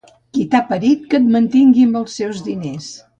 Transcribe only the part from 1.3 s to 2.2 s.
mantingui amb els